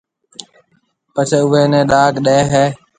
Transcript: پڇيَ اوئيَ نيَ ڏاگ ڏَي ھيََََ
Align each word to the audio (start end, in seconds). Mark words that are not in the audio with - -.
پڇيَ 1.13 1.39
اوئيَ 1.45 1.61
نيَ 1.71 1.81
ڏاگ 1.91 2.13
ڏَي 2.25 2.39
ھيََََ 2.53 2.65